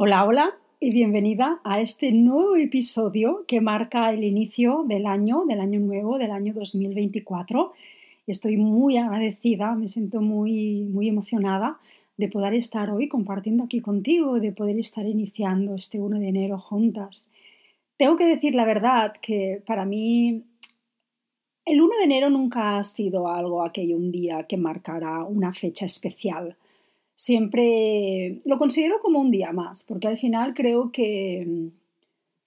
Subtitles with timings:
[0.00, 5.58] Hola, hola y bienvenida a este nuevo episodio que marca el inicio del año, del
[5.58, 7.72] año nuevo, del año 2024.
[8.28, 11.80] Estoy muy agradecida, me siento muy, muy emocionada
[12.16, 16.60] de poder estar hoy compartiendo aquí contigo, de poder estar iniciando este 1 de enero
[16.60, 17.28] juntas.
[17.96, 20.44] Tengo que decir la verdad que para mí
[21.64, 25.86] el 1 de enero nunca ha sido algo aquello un día que marcará una fecha
[25.86, 26.56] especial
[27.18, 31.70] siempre lo considero como un día más, porque al final creo que,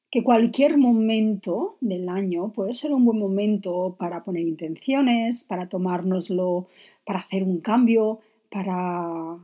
[0.09, 6.67] que cualquier momento del año puede ser un buen momento para poner intenciones, para tomárnoslo,
[7.05, 9.38] para hacer un cambio, para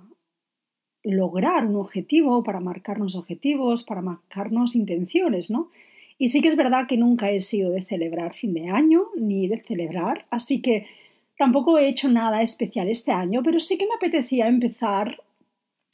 [1.04, 5.68] lograr un objetivo, para marcarnos objetivos, para marcarnos intenciones, ¿no?
[6.18, 9.49] Y sí que es verdad que nunca he sido de celebrar fin de año ni
[9.49, 10.88] de celebrar, así que
[11.38, 15.22] Tampoco he hecho nada especial este año, pero sí que me apetecía empezar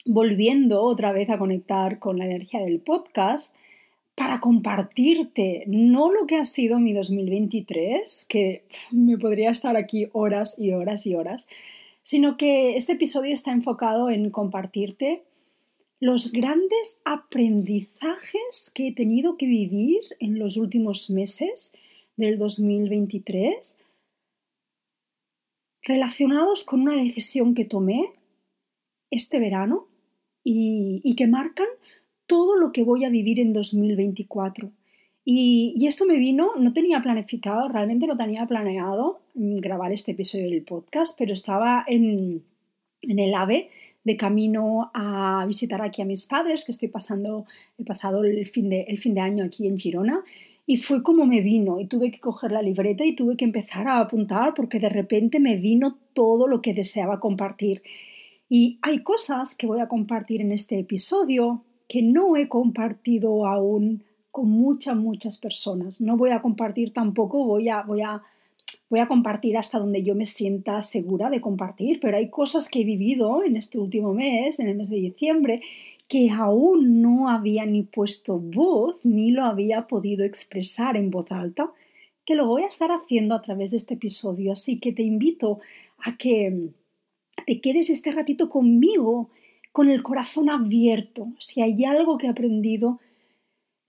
[0.06, 3.54] volviendo otra vez a conectar con la energía del podcast
[4.14, 10.54] para compartirte no lo que ha sido mi 2023, que me podría estar aquí horas
[10.58, 11.48] y horas y horas,
[12.02, 15.22] sino que este episodio está enfocado en compartirte
[16.00, 21.74] los grandes aprendizajes que he tenido que vivir en los últimos meses
[22.16, 23.78] del 2023
[25.84, 28.12] relacionados con una decisión que tomé
[29.10, 29.86] este verano
[30.42, 31.66] y, que marcan
[32.26, 34.70] todo lo que voy a vivir en 2024.
[35.24, 40.62] Y, esto me vino, no tenía planificado, realmente no tenía planeado grabar este episodio del
[40.62, 42.42] podcast, pero estaba en,
[43.02, 43.70] el AVE
[44.04, 47.46] de camino a visitar aquí a mis padres, que estoy pasando,
[47.78, 50.22] he pasado el fin de año aquí en Girona,
[50.66, 53.86] y fue como me vino y tuve que coger la libreta y tuve que empezar
[53.86, 57.82] a apuntar porque de repente me vino todo lo que deseaba compartir.
[58.48, 64.02] Y hay cosas que voy a compartir en este episodio que no he compartido aún
[64.30, 66.00] con muchas, muchas personas.
[66.00, 68.22] No voy a compartir tampoco, voy a, voy a,
[68.88, 72.80] voy a compartir hasta donde yo me sienta segura de compartir, pero hay cosas que
[72.80, 75.60] he vivido en este último mes, en el mes de diciembre,
[76.08, 81.72] que aún no había ni puesto voz ni lo había podido expresar en voz alta,
[82.24, 84.52] que lo voy a estar haciendo a través de este episodio.
[84.52, 85.60] Así que te invito
[85.98, 86.70] a que
[87.46, 89.30] te quedes este ratito conmigo,
[89.72, 91.28] con el corazón abierto.
[91.38, 93.00] Si hay algo que he aprendido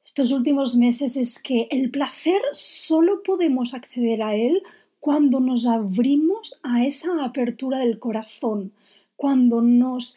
[0.06, 4.62] estos últimos meses es que el placer solo podemos acceder a él
[5.00, 8.72] cuando nos abrimos a esa apertura del corazón,
[9.16, 10.16] cuando nos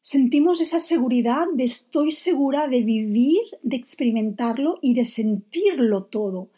[0.00, 6.48] sentimos esa seguridad de estoy segura de vivir, de experimentarlo y de sentirlo todo.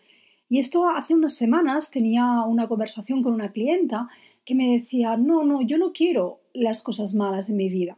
[0.49, 4.09] Y esto hace unas semanas tenía una conversación con una clienta
[4.45, 7.97] que me decía, no, no, yo no quiero las cosas malas en mi vida.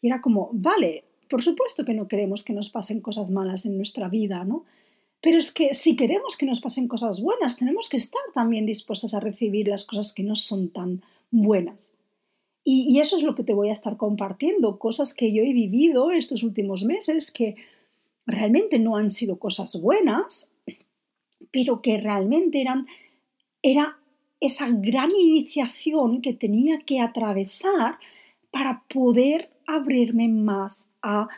[0.00, 3.76] Y era como, vale, por supuesto que no queremos que nos pasen cosas malas en
[3.76, 4.64] nuestra vida, ¿no?
[5.22, 9.14] Pero es que si queremos que nos pasen cosas buenas, tenemos que estar también dispuestas
[9.14, 11.92] a recibir las cosas que no son tan buenas.
[12.64, 16.12] Y, eso es lo que te voy a estar compartiendo, cosas que yo he vivido
[16.12, 17.56] estos últimos meses que
[18.24, 20.52] realmente no han sido cosas buenas,
[21.50, 22.86] pero que realmente eran,
[23.62, 23.98] era
[24.40, 27.98] esa gran iniciación que tenía que atravesar
[28.52, 31.28] para poder abrirme más a,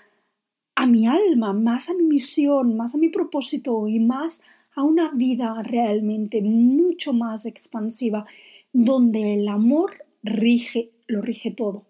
[0.74, 4.42] a mi alma, más a mi misión, más a mi propósito y más
[4.74, 8.26] a una vida realmente mucho más expansiva,
[8.72, 11.84] donde el amor rige lo rige todo.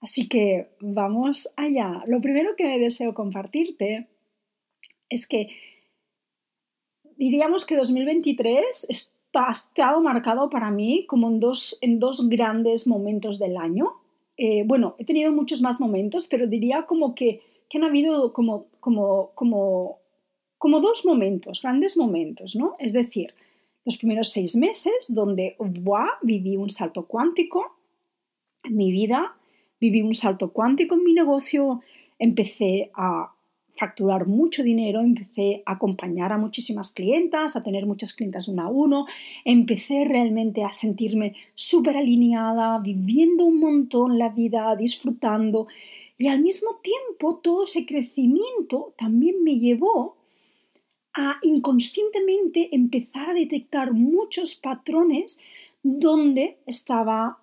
[0.00, 2.02] Así que vamos allá.
[2.06, 4.08] Lo primero que deseo compartirte
[5.08, 5.48] es que
[7.16, 12.86] diríamos que 2023 está, ha estado marcado para mí como en dos, en dos grandes
[12.86, 13.92] momentos del año.
[14.36, 18.66] Eh, bueno, he tenido muchos más momentos, pero diría como que, que han habido como,
[18.80, 19.98] como, como,
[20.58, 22.74] como dos momentos, grandes momentos, ¿no?
[22.78, 23.34] Es decir,
[23.86, 25.56] los primeros seis meses donde
[26.22, 27.78] viví un salto cuántico
[28.64, 29.36] en mi vida,
[29.80, 31.80] viví un salto cuántico en mi negocio,
[32.18, 33.32] empecé a
[33.76, 38.68] facturar mucho dinero, empecé a acompañar a muchísimas clientas, a tener muchas clientas uno a
[38.68, 39.06] uno,
[39.44, 45.68] empecé realmente a sentirme súper alineada, viviendo un montón la vida, disfrutando
[46.18, 50.16] y al mismo tiempo todo ese crecimiento también me llevó
[51.16, 55.40] a inconscientemente empezar a detectar muchos patrones
[55.82, 57.38] donde estaba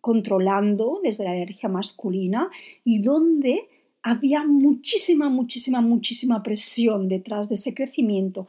[0.00, 2.50] controlando desde la energía masculina
[2.84, 3.68] y donde
[4.02, 8.48] había muchísima, muchísima, muchísima presión detrás de ese crecimiento,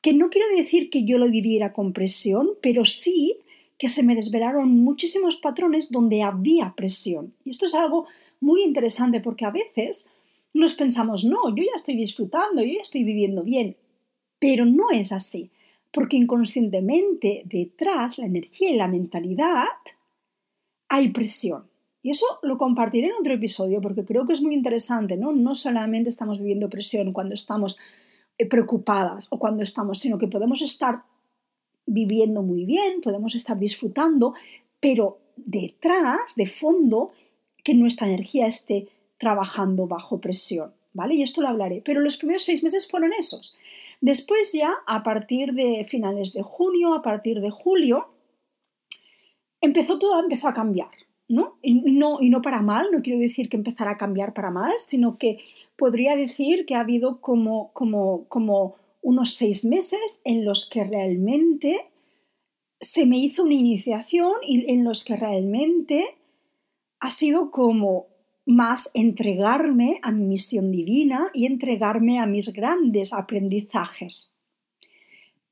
[0.00, 3.38] que no quiero decir que yo lo viviera con presión, pero sí
[3.78, 7.34] que se me desvelaron muchísimos patrones donde había presión.
[7.44, 8.06] Y esto es algo
[8.40, 10.06] muy interesante porque a veces
[10.52, 13.76] nos pensamos, no, yo ya estoy disfrutando, yo ya estoy viviendo bien,
[14.44, 15.50] pero no es así,
[15.90, 19.64] porque inconscientemente detrás, la energía y la mentalidad,
[20.86, 21.64] hay presión.
[22.02, 25.32] Y eso lo compartiré en otro episodio porque creo que es muy interesante, ¿no?
[25.32, 27.78] No solamente estamos viviendo presión cuando estamos
[28.36, 31.04] eh, preocupadas o cuando estamos, sino que podemos estar
[31.86, 34.34] viviendo muy bien, podemos estar disfrutando,
[34.78, 37.12] pero detrás, de fondo,
[37.62, 41.14] que nuestra energía esté trabajando bajo presión, ¿vale?
[41.14, 41.80] Y esto lo hablaré.
[41.82, 43.56] Pero los primeros seis meses fueron esos.
[44.04, 48.08] Después ya, a partir de finales de junio, a partir de julio,
[49.62, 50.90] empezó todo, empezó a cambiar.
[51.26, 51.56] ¿no?
[51.62, 54.74] Y, no, y no para mal, no quiero decir que empezara a cambiar para mal,
[54.76, 55.38] sino que
[55.76, 61.86] podría decir que ha habido como, como, como unos seis meses en los que realmente
[62.80, 66.14] se me hizo una iniciación y en los que realmente
[67.00, 68.08] ha sido como
[68.46, 74.32] más entregarme a mi misión divina y entregarme a mis grandes aprendizajes.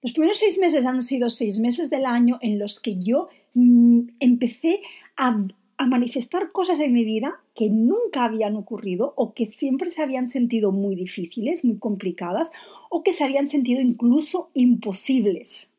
[0.03, 4.00] Los primeros seis meses han sido seis meses del año en los que yo mm,
[4.21, 4.81] empecé
[5.17, 5.47] a
[5.83, 10.31] a manifestar cosas en mi vida que nunca habían ocurrido o que siempre se habían
[10.31, 12.53] sentido muy difíciles, muy complicadas
[12.89, 15.73] o que se habían sentido incluso imposibles.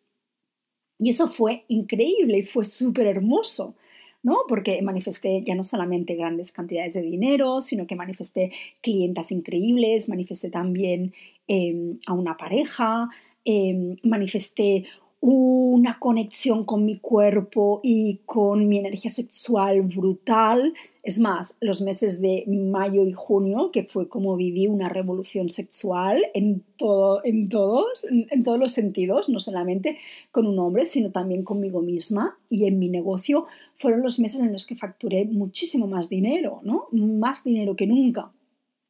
[1.00, 3.76] Y eso fue increíble y fue súper hermoso.
[4.24, 4.40] ¿No?
[4.48, 10.50] Porque manifesté ya no solamente grandes cantidades de dinero, sino que manifesté clientas increíbles, manifesté
[10.50, 11.14] también
[11.48, 13.10] em, a una pareja,
[13.46, 14.86] eh, manifesté
[15.26, 20.74] una conexión con mi cuerpo y con mi energía sexual brutal.
[21.02, 26.22] Es más, los meses de mayo y junio, que fue como viví una revolución sexual
[26.34, 29.98] en, todo, en, todos, en todos los sentidos, no solamente
[30.32, 33.46] con un hombre, sino también conmigo misma y en mi negocio,
[33.78, 36.88] fueron los meses en los que facturé muchísimo más dinero, ¿no?
[36.92, 38.30] Más dinero que nunca.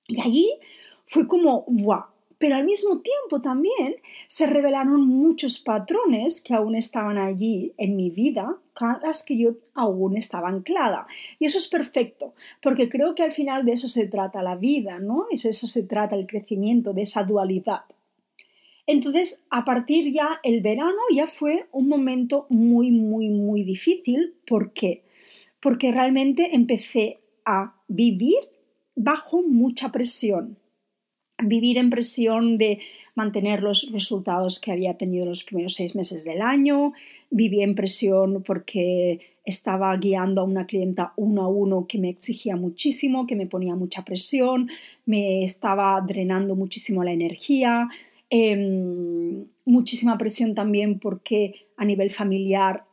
[0.08, 0.50] Y allí
[1.06, 2.13] fue como, ¡guau!
[2.44, 3.96] Pero al mismo tiempo también
[4.28, 9.52] se revelaron muchos patrones que aún estaban allí en mi vida, con las que yo
[9.74, 11.08] aún estaba anclada.
[11.40, 15.00] Y eso es perfecto, porque creo que al final de eso se trata la vida,
[15.00, 15.26] ¿no?
[15.32, 17.84] De eso se trata el crecimiento, de esa dualidad.
[18.88, 24.36] Entonces, a partir ya el verano ya fue un momento muy, muy, muy difícil.
[24.46, 25.06] ¿Por qué?
[25.62, 28.40] Porque realmente empecé a vivir
[28.96, 30.58] bajo mucha presión
[31.44, 32.80] vivir en presión de
[33.16, 36.94] mantener los resultados que había tenido los primeros seis meses del año,
[37.30, 42.56] viví en presión porque estaba guiando a una clienta uno a uno que me exigía
[42.56, 44.70] muchísimo, que me ponía mucha presión,
[45.06, 47.90] me estaba drenando muchísimo la energía,
[48.30, 52.86] em, muchísima presión también porque a nivel familiar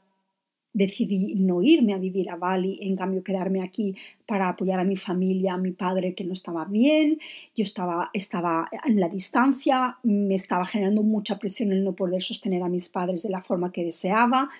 [0.72, 3.96] decidí no irme a vivir a Bali, en cambio quedarme aquí
[4.26, 7.19] para apoyar a mi familia, a mi padre que no estaba bien,
[7.56, 12.62] yo estaba, estaba en la distancia, me estaba generando mucha presión el no poder sostener
[12.62, 14.50] a mis padres de la forma que deseaba.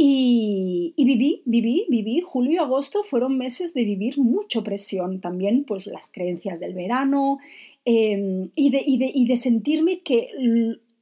[0.00, 5.88] Y, viví, viví, viví, julio y agosto fueron meses de vivir mucha presión, también pues
[5.88, 7.38] las creencias del verano
[7.84, 10.28] em, y, de, y, de, y de sentirme que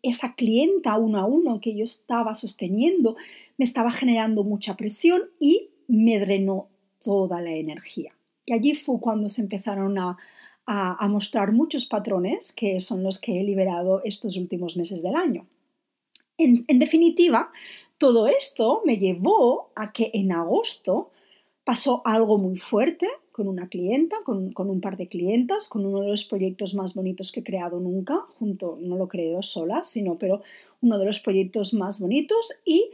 [0.08, 3.16] esa clienta uno a uno que yo estaba sosteniendo
[3.58, 6.68] me estaba generando mucha presión y me drenó
[7.02, 8.16] toda la energía.
[8.44, 10.16] Y allí fue cuando se empezaron a,
[11.08, 15.46] mostrar muchos patrones que son los que he liberado estos últimos meses del año.
[16.38, 17.52] En, definitiva,
[17.98, 21.12] todo esto me llevó a que en agosto
[21.62, 26.00] pasó algo muy fuerte con una clienta, con, con, un par de clientas, con uno
[26.00, 29.84] de los proyectos más bonitos que he creado nunca, junto, no lo he creado sola,
[29.84, 30.40] sino pero
[30.80, 32.88] uno de los proyectos más bonitos y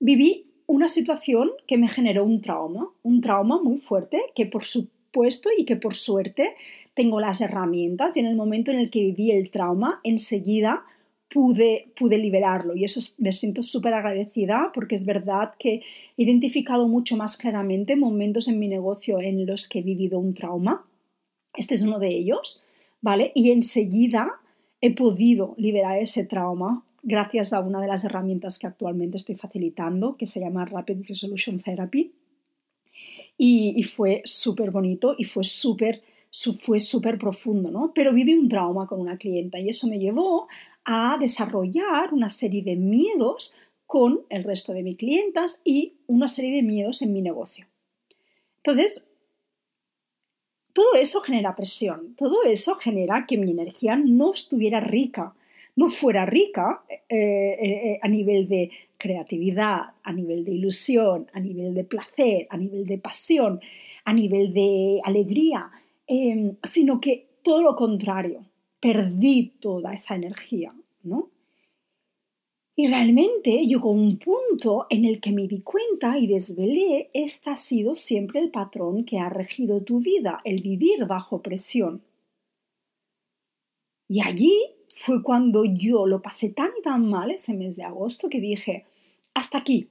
[0.00, 5.50] viví una situación que me generó un trauma, un trauma muy fuerte que por supuesto
[5.56, 6.56] y que por suerte
[6.94, 10.84] tengo las herramientas y en el momento en el que viví el trauma enseguida
[11.28, 15.82] pude, pude liberarlo y eso me siento súper agradecida porque es verdad que
[16.16, 20.34] he identificado mucho más claramente momentos en mi negocio en los que he vivido un
[20.34, 20.86] trauma.
[21.54, 22.64] Este es uno de ellos,
[23.00, 23.32] ¿vale?
[23.34, 24.40] Y enseguida
[24.80, 30.16] he podido liberar ese trauma gracias a una de las herramientas que actualmente estoy facilitando,
[30.16, 32.12] que se llama Rapid Resolution Therapy.
[33.38, 36.02] Y, fue súper bonito y fue súper
[36.62, 37.92] fue súper profundo, ¿no?
[37.94, 40.48] Pero viví un trauma con una clienta y eso me llevó
[40.86, 43.54] a desarrollar una serie de miedos
[43.86, 47.66] con el resto de mis clientas y una serie de miedos en mi negocio.
[48.58, 49.04] Entonces,
[50.72, 55.34] todo eso genera presión, todo eso genera que mi energía no estuviera rica,
[55.74, 61.40] no fuera rica eh, eh, eh, a nivel de creatividad, a nivel de ilusión, a
[61.40, 63.60] nivel de placer, a nivel de pasión,
[64.04, 65.70] a nivel de alegría,
[66.62, 68.44] sino que todo lo contrario,
[68.80, 71.30] perdí toda esa energía, ¿no?
[72.78, 77.56] Y realmente llegó un punto en el que me di cuenta y desvelé, este ha
[77.56, 82.02] sido siempre el patrón que ha regido tu vida, el vivir bajo presión.
[84.08, 84.54] Y allí
[84.94, 88.84] fue cuando yo lo pasé tan y tan mal ese mes de agosto que dije,
[89.32, 89.88] hasta aquí,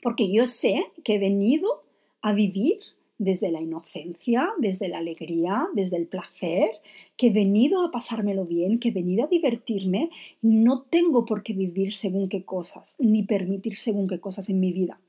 [0.00, 1.84] porque yo sé que he venido
[2.22, 2.78] a vivir
[3.18, 6.70] desde la inocencia, desde la alegría, desde el placer,
[7.16, 10.10] que he venido a pasármelo bien, que he venido a divertirme,
[10.40, 14.72] no tengo por qué vivir según qué cosas, ni permitir según qué cosas en mi
[14.72, 15.00] vida.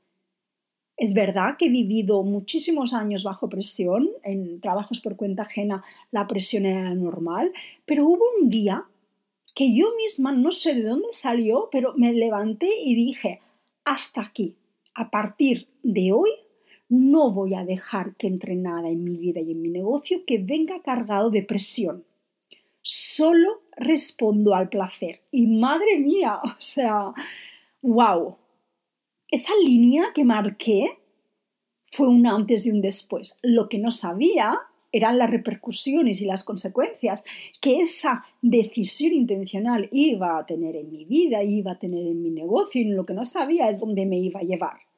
[0.96, 6.26] Es verdad que he vivido muchísimos años bajo presión, en trabajos por cuenta ajena la
[6.26, 7.52] presión era normal,
[7.86, 8.84] pero hubo un día
[9.54, 13.40] que yo misma, no sé de dónde salió, pero me levanté y dije,
[13.84, 14.56] hasta aquí,
[14.94, 16.30] a partir de hoy
[16.90, 20.38] no voy a dejar que entre nada en mi vida y en mi negocio que
[20.38, 22.04] venga cargado de presión.
[22.82, 25.22] Solo respondo al placer.
[25.30, 27.12] Y madre mía, o sea,
[27.80, 28.36] wow.
[29.28, 30.98] Esa línea que marqué
[31.86, 33.38] fue un antes y un después.
[33.42, 34.58] Lo que no sabía
[34.90, 37.24] eran las repercusiones y las consecuencias
[37.60, 42.30] que esa decisión intencional iba a tener en mi vida, iba a tener en mi
[42.30, 44.89] negocio y lo que no sabía es dónde me iba a llevar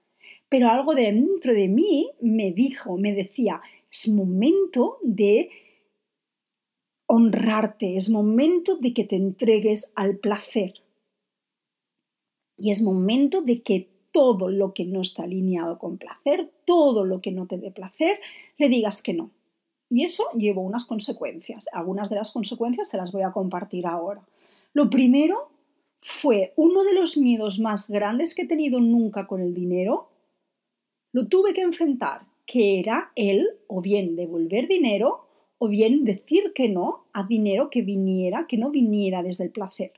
[0.53, 5.49] pero algo dentro de mí me dijo, me decía, es momento de
[7.07, 10.75] honrarte, es momento de que te entregues al placer.
[12.59, 17.23] Y es momento de que todo lo que no está alineado con placer, todo lo
[17.23, 18.19] que no te dé placer,
[18.59, 19.31] le digas que no.
[19.89, 21.65] Y eso llevó unas consecuencias.
[21.73, 24.21] Algunas de las consecuencias te las voy a compartir ahora.
[24.75, 25.49] Lo primero
[26.01, 30.12] fue uno de los miedos más grandes que he tenido nunca con el dinero,
[31.13, 35.27] lo tuve que enfrentar, que era el o bien devolver dinero
[35.59, 39.93] o bien decir que no a dinero que viniera, que no viniera desde el placer.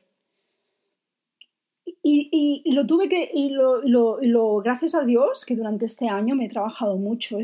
[2.06, 6.49] Y, lo tuve que, y lo, gracias a Dios, que durante este año me he
[6.50, 7.38] trabajado mucho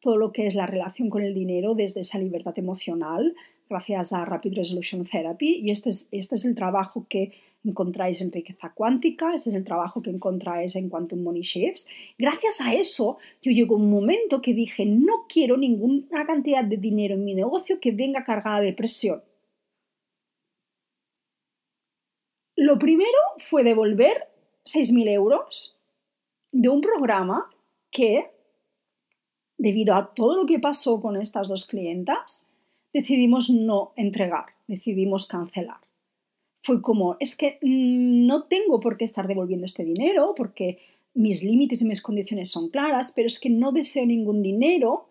[0.00, 3.34] todo lo que es la relación con el dinero desde esa libertad emocional,
[3.72, 5.60] gracias a Rapid Resolution Therapy.
[5.62, 7.32] Y este es, este es el trabajo que
[7.64, 11.86] encontráis en riqueza cuántica, ese es el trabajo que encontráis en Quantum Money Shifts.
[12.18, 17.14] Gracias a eso, yo llegó un momento que dije, no quiero ninguna cantidad de dinero
[17.14, 19.22] en mi negocio que venga cargada de presión.
[22.56, 24.28] Lo primero fue devolver
[24.64, 25.78] 6.000 euros
[26.52, 27.50] de un programa
[27.90, 28.30] que,
[29.56, 32.46] debido a todo lo que pasó con estas dos clientas,
[32.92, 35.78] decidimos no entregar, decidimos cancelar
[36.62, 40.78] fue como, es que mm, no tengo por qué estar devolviendo este dinero porque
[41.14, 45.08] mis límites y mis condiciones son claras, pero es que no deseo ningún dinero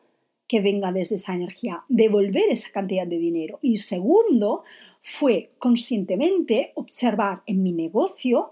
[0.48, 3.60] que venga desde esa energía, devolver esa cantidad de dinero.
[3.62, 4.64] Y segundo,
[5.02, 8.52] fue conscientemente observar en mi negocio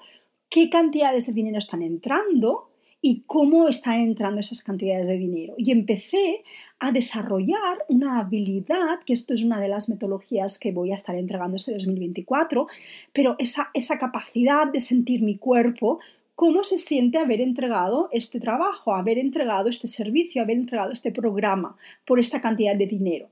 [0.50, 2.70] qué cantidades de dinero están entrando
[3.02, 5.56] y cómo están entrando esas cantidades de dinero.
[5.58, 6.44] Y empecé
[6.80, 11.16] a desarrollar una habilidad, que esto es una de las metodologías que voy a estar
[11.16, 12.68] entregando este 2024,
[13.12, 16.00] pero esa, esa capacidad de sentir mi cuerpo,
[16.36, 21.76] cómo se siente haber entregado este trabajo, haber entregado este servicio, haber entregado este programa
[22.06, 23.28] por esta cantidad de dinero.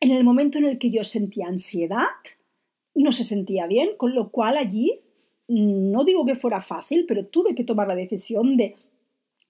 [0.00, 2.06] En el momento en el que yo sentía ansiedad,
[2.94, 5.00] no se sentía bien, con lo cual allí,
[5.48, 8.76] no digo que fuera fácil, pero tuve que tomar la decisión de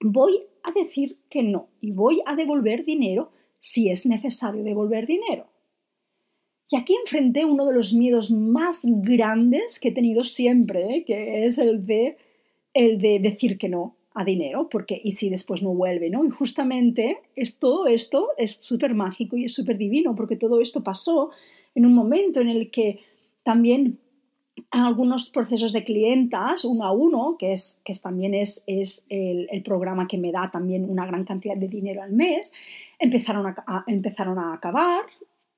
[0.01, 5.47] voy a decir que no y voy a devolver dinero si es necesario devolver dinero.
[6.69, 11.03] Y aquí enfrenté uno de los miedos más grandes que he tenido siempre, ¿eh?
[11.05, 12.17] que es el de,
[12.73, 16.25] el de decir que no a dinero, porque y si después no vuelve, ¿no?
[16.25, 20.83] Y justamente es, todo esto es súper mágico y es súper divino, porque todo esto
[20.83, 21.31] pasó
[21.75, 22.99] en un momento en el que
[23.43, 23.99] también
[24.69, 30.17] algunos procesos de clientas uno a uno, que, es, que también es, el, programa que
[30.17, 32.53] me da también una gran cantidad de dinero al mes,
[32.99, 35.03] empezaron a, empezaron a acabar,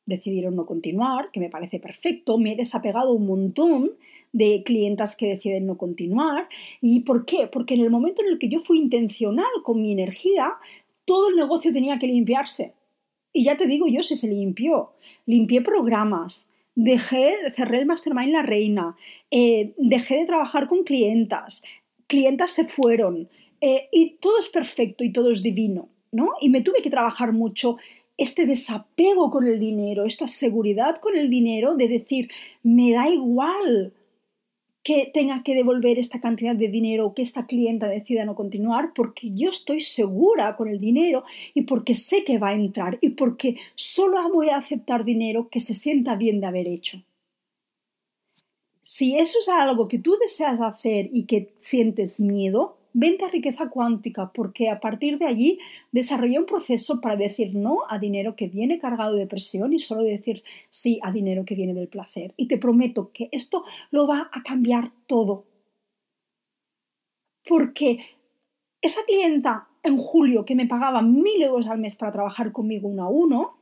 [0.05, 3.91] decidieron no continuar, que me parece perfecto, me he desapegado un montón
[4.31, 6.49] de clientas que deciden no continuar.
[6.81, 7.47] ¿Y por qué?
[7.47, 10.53] Porque en el momento en el que yo fui intencional con mi energía,
[11.05, 12.73] todo el negocio tenía que limpiarse.
[13.31, 14.91] Y ya te digo yo si se limpió.
[15.25, 18.95] Limpié programas, dejé, cerré el mastermind La Reina,
[19.31, 21.61] eh, dejé de trabajar con clientas,
[22.07, 23.29] clientas se fueron
[23.61, 26.31] eh, y todo es perfecto y todo es divino, ¿no?
[26.41, 27.77] Y me tuve que trabajar mucho
[28.17, 32.29] este desapego con el dinero, esta seguridad con el dinero de decir,
[32.61, 33.93] me da igual
[34.83, 38.93] que tenga que devolver esta cantidad de dinero o que esta clienta decida no continuar
[38.93, 41.23] porque yo estoy segura con el dinero
[41.53, 45.61] y porque sé que va a entrar y porque solo voy a aceptar dinero que
[45.61, 47.01] se sienta bien de haber hecho.
[48.81, 53.69] Si eso es algo que tú deseas hacer y que sientes miedo, vente a riqueza
[53.69, 55.59] cuántica, porque a partir de allí
[55.91, 60.03] desarrolla un proceso para decir no a dinero que viene cargado de presión y solo
[60.03, 62.33] decir sí a dinero que viene del placer.
[62.37, 65.45] Y te prometo que esto lo va a cambiar todo.
[67.45, 67.99] Porque
[68.81, 73.03] esa clienta en julio que me pagaba mil euros al mes para trabajar conmigo uno
[73.03, 73.57] a uno,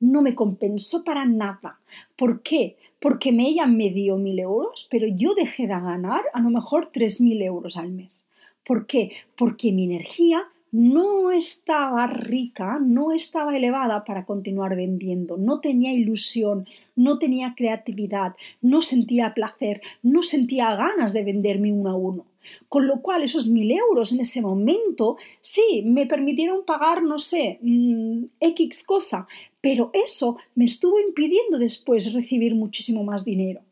[0.00, 1.80] no me compensó para nada.
[2.16, 2.76] ¿Por qué?
[3.00, 7.20] Porque ella me dio mil euros, pero yo dejé de ganar a lo mejor tres
[7.20, 8.26] mil euros al mes.
[8.64, 9.12] ¿Por qué?
[9.36, 16.66] Porque mi energía no estaba rica, no estaba elevada para continuar vendiendo, no tenía ilusión,
[16.96, 22.24] no tenía creatividad, no sentía placer, no sentía ganas de venderme uno a uno.
[22.68, 27.58] Con lo cual, esos mil euros en ese momento, sí, me permitieron pagar, no sé,
[27.62, 29.26] mm, X cosa,
[29.60, 33.62] pero eso me estuvo impidiendo después recibir muchísimo más dinero.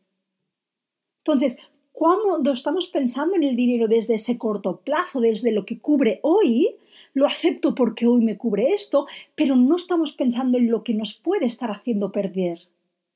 [1.23, 1.57] Entonces,
[1.91, 6.75] cuando estamos pensando en el dinero desde ese corto plazo, desde lo que cubre hoy,
[7.13, 11.13] lo acepto porque hoy me cubre esto, pero no estamos pensando en lo que nos
[11.13, 12.67] puede estar haciendo perder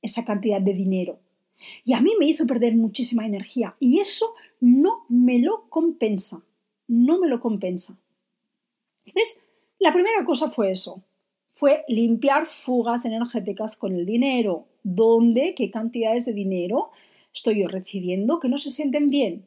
[0.01, 1.19] esa cantidad de dinero.
[1.83, 6.43] Y a mí me hizo perder muchísima energía y eso no me lo compensa,
[6.87, 7.97] no me lo compensa.
[9.05, 9.45] Entonces,
[9.79, 11.03] la primera cosa fue eso,
[11.53, 14.67] fue limpiar fugas energéticas con el dinero.
[14.83, 15.55] ¿Dónde?
[15.55, 16.91] ¿Qué cantidades de dinero
[17.33, 19.45] estoy yo recibiendo que no se sienten bien?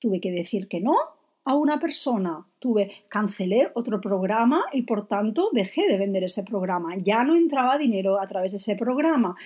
[0.00, 0.96] Tuve que decir que no
[1.44, 2.46] a una persona.
[2.58, 6.96] Tuve, cancelé otro programa y por tanto dejé de vender ese programa.
[6.98, 9.36] Ya no entraba dinero a través de ese programa.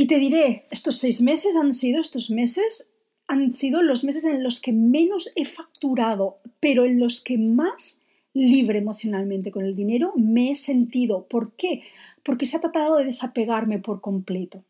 [0.00, 2.90] Y te diré, estos seis meses han sido, estos meses
[3.28, 7.98] han sido los meses en los que menos he facturado, pero en los que más
[8.32, 11.26] libre emocionalmente con el dinero me he sentido.
[11.28, 11.82] ¿Por qué?
[12.24, 14.64] Porque se ha tratado de desapegarme por completo.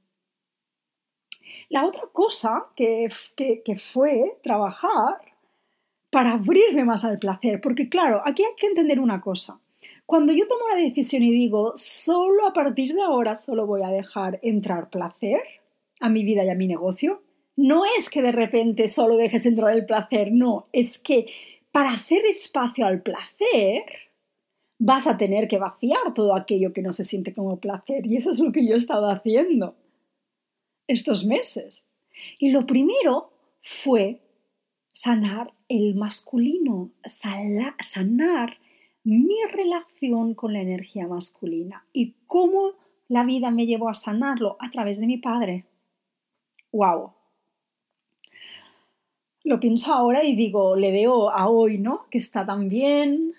[1.69, 5.21] La otra cosa que, que, fue trabajar
[6.11, 9.60] para abrirme más al placer, porque claro, aquí hay que entender una cosa.
[10.11, 13.91] Cuando yo tomo la decisión y digo, solo a partir de ahora solo voy a
[13.91, 15.41] dejar entrar placer
[16.01, 17.23] a mi vida y a mi negocio,
[17.55, 21.27] no es que de repente solo dejes entrar el placer, no, es que
[21.71, 23.85] para hacer espacio al placer,
[24.81, 28.05] vas a tener que vaciar todo aquello que no se siente como placer.
[28.05, 29.77] Y eso es lo que yo he estado haciendo
[30.89, 31.89] estos meses.
[32.41, 33.31] Y lo primero
[33.63, 34.21] fue
[34.91, 38.60] sanar el masculino, sanar
[39.05, 41.85] mi relación con la energía masculina.
[41.93, 42.73] ¿Y cómo
[43.09, 44.57] la vida me llevó a sanarlo?
[44.61, 45.65] A través de mi padre.
[46.73, 47.13] ¡Wow!
[49.51, 52.07] lo pienso ahora y digo, le veo a hoy, ¿no?
[52.11, 53.35] Que está tan bien,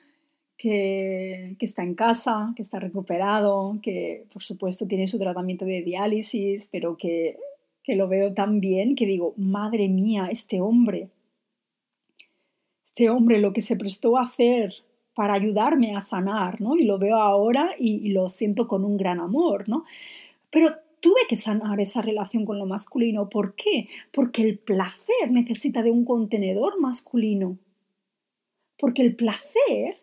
[0.58, 6.68] que, está en casa, que está recuperado, que por supuesto tiene su tratamiento de diálisis,
[6.72, 7.38] pero que,
[7.84, 11.10] que lo veo tan bien que digo, madre mía, este hombre,
[12.84, 14.74] este hombre lo que se prestó a hacer
[15.14, 16.78] para ayudarme a sanar, ¿no?
[16.78, 19.84] Y lo veo ahora y, y lo siento con un gran amor, ¿no?
[20.50, 23.28] Pero tuve que sanar esa relación con lo masculino.
[23.28, 23.88] ¿Por qué?
[24.14, 27.58] Porque el placer necesita de un contenedor masculino.
[28.78, 29.98] Porque el placer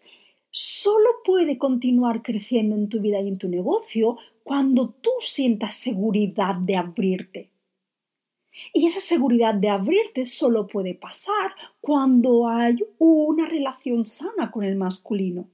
[0.51, 6.57] solo puede continuar creciendo en tu vida y en tu negocio cuando tú sientas seguridad
[6.57, 7.51] de abrirte.
[8.73, 14.77] Y esa seguridad de abrirte solo puede pasar cuando hay una relación sana con el
[14.77, 15.49] masculino.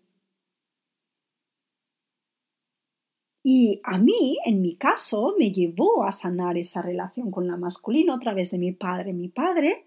[3.47, 8.15] Y a mí, en mi caso, me llevó a sanar esa relación con la masculina
[8.15, 9.13] a través de mi padre.
[9.13, 9.85] Mi padre,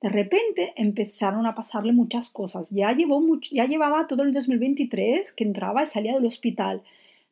[0.00, 2.70] de repente, empezaron a pasarle muchas cosas.
[2.70, 6.84] Ya, llevó ya llevaba todo el 2023 que entraba y salía del hospital.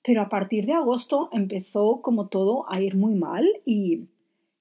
[0.02, 4.08] Pero a partir de agosto empezó como todo a ir muy mal y,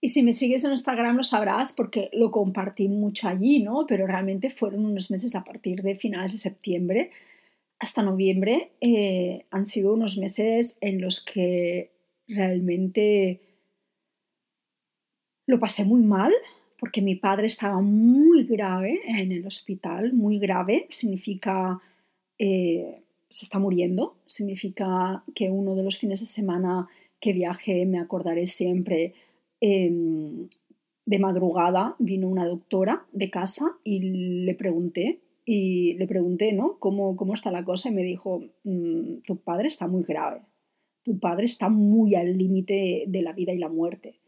[0.01, 3.85] y si me sigues en Instagram lo sabrás porque lo compartí mucho allí, ¿no?
[3.87, 7.11] Pero realmente fueron unos meses a partir de finales de septiembre
[7.81, 11.89] hasta noviembre eh, han sido unos meses en los que
[12.27, 13.41] realmente
[15.47, 16.31] lo pasé muy mal
[16.79, 21.81] porque mi padre estaba muy grave en el hospital, muy grave, significa
[22.37, 26.87] eh, se está muriendo, significa que uno de los fines de semana
[27.19, 29.15] que viajé me acordaré siempre
[29.61, 30.49] em,
[31.05, 33.99] de madrugada vino una doctora de casa y
[34.45, 36.77] le pregunté y le pregunté, ¿no?
[36.79, 37.89] ¿Cómo, cómo está la cosa?
[37.89, 40.41] Y me dijo, mm, tu padre está muy grave,
[41.03, 44.19] tu padre está muy al límite de la vida y la muerte.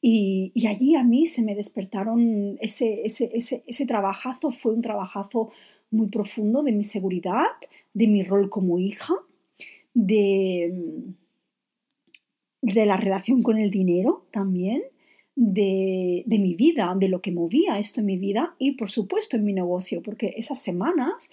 [0.00, 4.82] Y, y, allí a mí se me despertaron ese, ese, ese, ese trabajazo, fue un
[4.82, 5.50] trabajazo
[5.90, 7.46] muy profundo de mi seguridad,
[7.94, 9.14] de mi rol como hija,
[9.94, 11.14] de,
[12.74, 14.82] de la relación con el dinero también,
[15.36, 19.36] de, de, mi vida, de lo que movía esto en mi vida y por supuesto
[19.36, 21.30] en mi negocio, porque esas semanas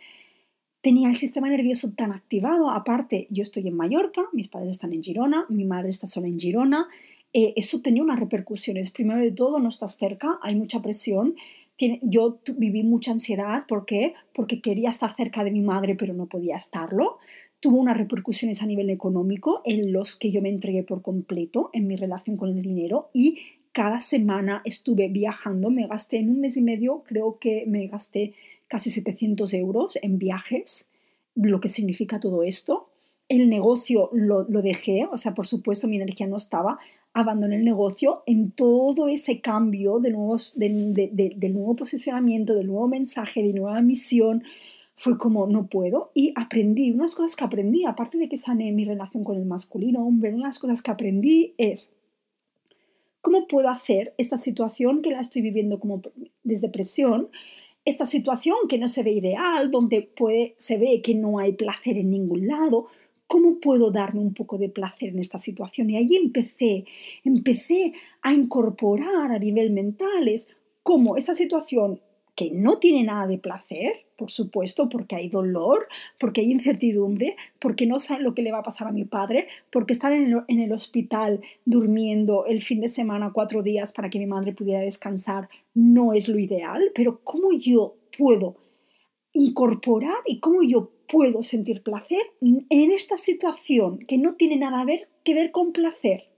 [0.82, 5.02] tenía el sistema nervioso tan activado, aparte yo estoy en Mallorca, mis padres están en
[5.02, 6.88] Girona, mi madre está sola en Girona,
[7.32, 11.36] eh, eso tenía unas repercusiones, primero de todo no estás cerca, hay mucha presión,
[12.02, 14.14] yo viví mucha ansiedad, ¿por qué?
[14.34, 17.18] Porque quería estar cerca de mi madre pero no podía estarlo,
[17.64, 21.88] tuvo unas repercusiones a nivel económico en los que yo me entregué por completo en
[21.88, 23.38] mi relación con el dinero y
[23.72, 28.34] cada semana estuve viajando, me gasté en un mes y medio, creo que me gasté
[28.68, 30.90] casi 700 euros en viajes,
[31.36, 32.90] lo que significa todo esto.
[33.30, 36.80] El negocio lo, dejé, o sea, por supuesto mi energía no estaba,
[37.14, 43.42] abandoné el negocio en todo ese cambio de nuevos, del nuevo posicionamiento, del nuevo mensaje,
[43.42, 44.44] de nueva misión.
[44.96, 46.12] Fue como, no puedo.
[46.14, 50.06] Y aprendí, unas cosas que aprendí, aparte de que sané mi relación con el masculino,
[50.06, 51.92] hombre, unas cosas que aprendí es,
[53.24, 56.02] ¿Cómo puedo hacer esta situación que la estoy viviendo como
[56.44, 57.30] desde presión?
[57.86, 60.10] Esta situación que no se ve ideal, donde
[60.58, 62.88] se ve que no hay placer en ningún lado,
[63.26, 65.90] ¿cómo puedo darme un poco de placer en esta situación?
[65.90, 66.84] Y ahí empecé,
[67.24, 70.50] empecé a incorporar a nivel mental es
[70.84, 72.02] cómo esta situación
[72.36, 75.88] que no tiene nada de placer, por supuesto, porque hay dolor,
[76.20, 79.48] porque hay incertidumbre, porque no saben lo que le va a pasar a mi padre,
[79.72, 84.10] porque estar en el, en el, hospital durmiendo el fin de semana cuatro días para
[84.10, 88.56] que mi madre pudiera descansar no es lo ideal, pero ¿cómo yo puedo
[89.34, 94.86] incorporar y cómo yo puedo sentir placer en esta situación que no tiene nada
[95.24, 96.34] que ver con placer?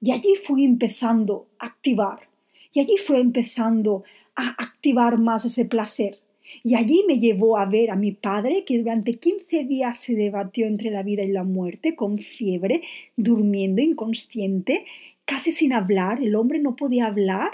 [0.00, 2.28] Y allí fui empezando a activar
[2.74, 4.02] y allí fue empezando
[4.34, 6.18] a activar más ese placer.
[6.62, 10.66] Y allí me llevó a ver a mi padre que durante 15 días se debatió
[10.66, 12.82] entre la vida y la muerte, con fiebre,
[13.16, 14.84] durmiendo inconsciente,
[15.24, 16.22] casi sin hablar.
[16.22, 17.52] El hombre no podía hablar,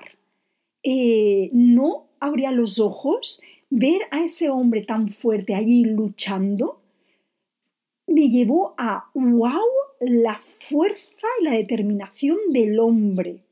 [0.82, 3.42] eh, no abría los ojos.
[3.68, 6.80] Ver a ese hombre tan fuerte allí luchando
[8.08, 9.60] me llevó a, wow,
[10.00, 13.44] la fuerza y la determinación del hombre.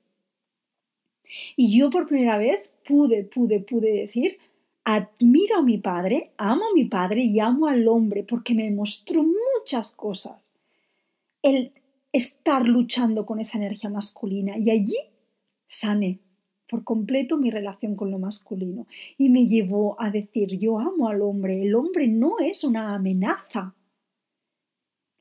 [1.56, 4.38] Y yo por primera vez pude, pude, pude decir,
[4.84, 9.22] admiro a mi padre, amo a mi padre y amo al hombre porque me mostró
[9.22, 10.54] muchas cosas.
[11.42, 11.72] El
[12.12, 14.96] estar luchando con esa energía masculina y allí
[15.66, 16.20] sané
[16.68, 18.86] por completo mi relación con lo masculino
[19.16, 23.74] y me llevó a decir yo amo al hombre, el hombre no es una amenaza.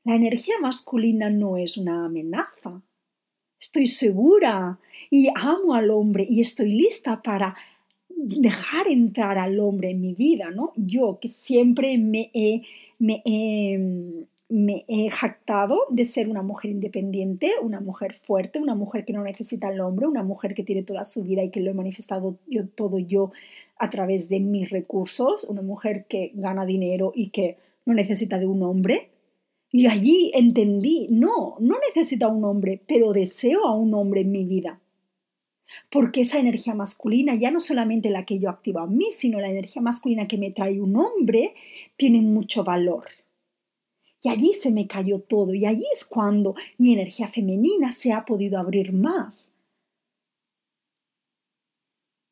[0.04, 2.82] La energía masculina no es una amenaza.
[3.60, 4.78] Estoy segura
[5.10, 7.56] y amo al hombre y estoy lista para
[8.08, 10.72] dejar entrar al hombre en mi vida, ¿no?
[10.76, 12.62] Yo que siempre me he,
[12.98, 19.22] me he jactado de ser una mujer independiente, una mujer fuerte, una mujer que no
[19.22, 22.38] necesita al hombre, una mujer que tiene toda su vida y que lo he manifestado
[22.46, 23.32] yo, todo yo
[23.78, 28.46] a través de mis recursos, una mujer que gana dinero y que no necesita de
[28.46, 29.10] un hombre,
[29.70, 34.30] y allí entendí, no, no necesito a un hombre, pero deseo a un hombre en
[34.30, 34.80] mi vida.
[35.90, 39.50] Porque esa energía masculina, ya no solamente la que yo activo a mí, sino la
[39.50, 41.54] energía masculina que me trae un hombre,
[41.96, 43.04] tiene mucho valor.
[44.22, 48.24] Y allí se me cayó todo, y allí es cuando mi energía femenina se ha
[48.24, 49.52] podido abrir más.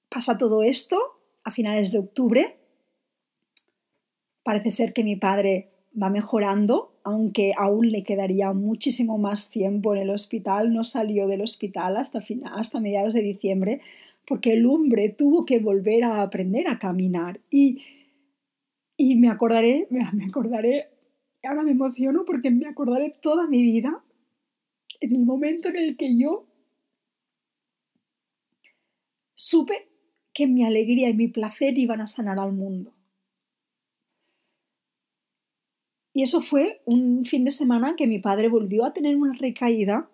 [0.08, 0.98] Pasa todo esto
[1.44, 2.56] a finales de octubre.
[4.42, 5.68] Parece ser que mi padre
[6.00, 10.72] va mejorando, aunque aún le quedaría muchísimo más tiempo en el hospital.
[10.72, 12.20] No salió del hospital hasta,
[12.52, 13.80] hasta mediados de diciembre
[14.26, 17.38] porque el hombre tuvo que volver a aprender a caminar.
[17.48, 17.80] Y,
[18.96, 20.88] y me acordaré, me acordaré,
[21.44, 24.02] ahora me emociono porque me acordaré toda mi vida
[25.00, 26.44] en el momento en el que yo
[29.36, 29.86] supe
[30.34, 32.95] que mi alegría y mi placer iban a sanar al mundo.
[36.16, 40.08] Y eso fue un fin de semana que mi padre volvió a tener una recaída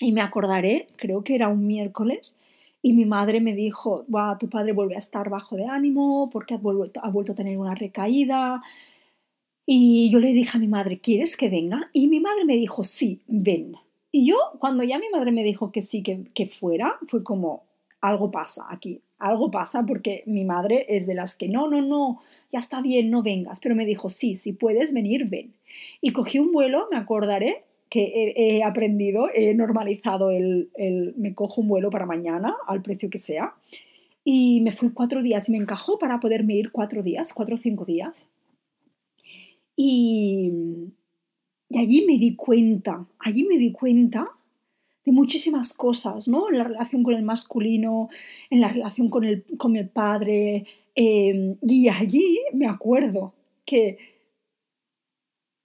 [0.00, 2.38] y me acordaré, creo que era un miércoles,
[2.82, 6.54] y mi madre me dijo, va, tu padre vuelve a estar bajo de ánimo porque
[6.54, 8.62] ha vuelto, ha vuelto a tener una recaída.
[9.66, 11.90] Y yo le dije a mi madre, ¿quieres que venga?
[11.92, 13.74] Y mi madre me dijo, sí, ven.
[14.12, 17.64] Y yo, cuando ya mi madre me dijo que sí, que, que fuera, fue como,
[18.00, 22.20] algo pasa aquí, algo pasa porque mi madre es de las que no, no, no,
[22.52, 25.52] ya está bien, no vengas, pero me dijo, sí, si puedes venir, ven.
[26.00, 31.60] Y cogí un vuelo, me acordaré, que he, aprendido, he normalizado el, el, me cojo
[31.60, 33.54] un vuelo para mañana, al precio que sea.
[34.24, 37.58] Y me fui cuatro días y me encajó para poderme ir cuatro días, cuatro o
[37.58, 38.28] cinco días.
[39.76, 40.50] Y,
[41.68, 44.30] y allí me di cuenta, allí me di cuenta
[45.04, 46.48] de muchísimas cosas, ¿no?
[46.48, 48.08] En la relación con el masculino,
[48.50, 50.66] en la relación con el, con el padre.
[50.94, 53.32] Eh, y allí me acuerdo
[53.64, 53.98] que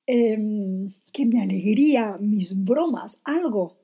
[0.09, 3.75] Em, que mi alegría, mis bromas, algo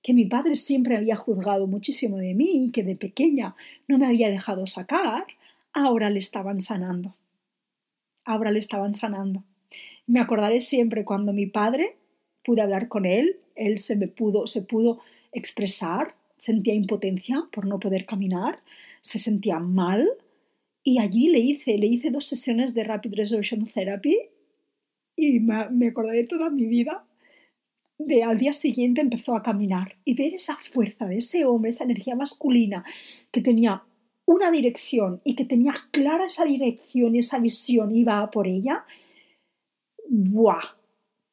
[0.00, 3.56] que mi padre siempre había juzgado muchísimo de mí y que de pequeña
[3.88, 5.26] no me había dejado sacar,
[5.72, 7.16] ahora le estaban sanando.
[8.24, 9.42] Ahora le estaban sanando.
[10.06, 11.96] Me acordaré siempre cuando mi padre
[12.44, 15.00] pude hablar con él, él se me pudo, se pudo
[15.32, 18.60] expresar, sentía impotencia por no poder caminar,
[19.00, 20.08] se sentía mal
[20.84, 24.18] y allí le hice, le hice dos sesiones de Rapid Resolution Therapy
[25.16, 27.04] y me acordaré toda mi vida
[28.06, 31.84] de al día siguiente empezó a caminar y ver esa fuerza de ese hombre, esa
[31.84, 32.84] energía masculina
[33.30, 33.84] que tenía
[34.26, 38.84] una dirección y que tenía clara esa dirección y esa visión, iba por ella,
[40.08, 40.81] ¡buah!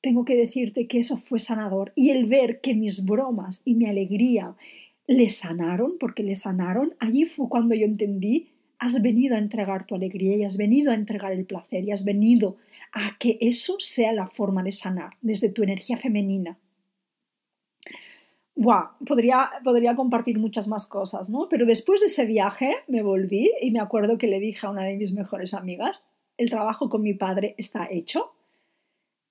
[0.02, 1.92] Tengo que decirte que eso fue sanador.
[1.96, 4.56] Y el ver que mis bromas y mi alegría
[5.08, 9.96] le sanaron, porque le sanaron, allí fue cuando yo entendí, has venido a entregar tu
[9.96, 12.56] alegría y has venido a entregar el placer y has venido
[12.94, 16.58] a que eso sea la forma de sanar desde tu energía femenina.
[18.56, 21.48] Wow, podría, podría compartir muchas más cosas, ¿no?
[21.50, 24.84] Pero después de ese viaje me volví y me acuerdo que le dije a una
[24.84, 26.06] de mis mejores amigas,
[26.38, 28.32] el trabajo con mi padre está hecho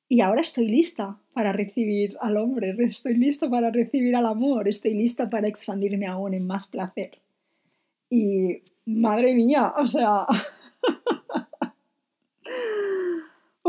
[0.08, 4.94] y ahora estoy lista para recibir al hombre, estoy lista para recibir al amor, estoy
[4.94, 7.18] lista para expandirme aún en más placer.
[8.10, 10.26] Y madre mía, o sea,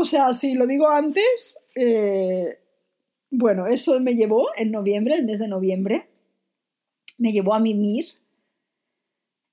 [0.00, 2.58] O sea, si lo digo antes, eh,
[3.30, 6.08] bueno, eso me llevó en noviembre, el mes de noviembre,
[7.18, 8.06] me llevó a mimir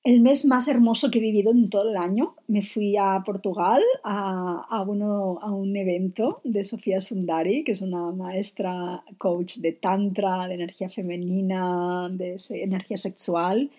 [0.10, 2.36] el mes más hermoso que he vivido en todo el año.
[2.48, 7.82] Me fui a Portugal a, a, uno, a un evento de Sofía Sundari, que es
[7.82, 13.70] una maestra coach de tantra, de energía femenina, de energía sexual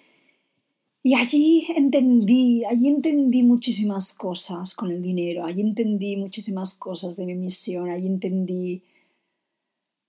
[1.02, 7.24] y allí entendí, allí entendí muchísimas cosas con el dinero, allí entendí muchísimas cosas de
[7.24, 8.82] mi misión, allí entendí,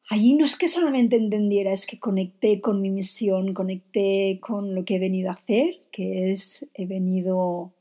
[0.10, 4.84] allí no es que solamente entendiera, es que conecté con mi misión, conecté con lo
[4.84, 7.72] que he venido a hacer, que es, he venido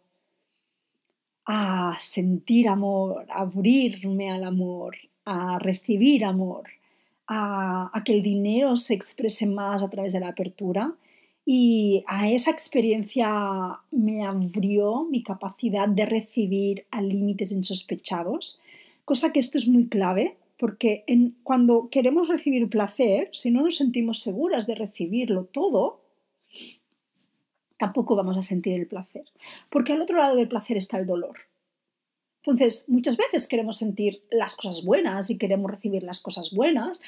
[1.47, 6.69] a sentir amor, a abrirme al amor, a recibir amor,
[7.27, 10.95] a, que el dinero se exprese más a través de la apertura.
[11.47, 18.61] Y a esa experiencia me abrió mi capacidad de recibir a límites insospechados,
[19.07, 21.05] cosa que esto es muy clave porque
[21.45, 26.01] cuando queremos recibir placer, si no nos sentimos seguras de recibirlo todo,
[27.79, 29.25] tampoco vamos a sentir el placer,
[29.71, 31.39] porque al otro lado del placer está el dolor.
[32.43, 37.03] Entonces, muchas veces queremos sentir las cosas buenas y queremos recibir las cosas buenas,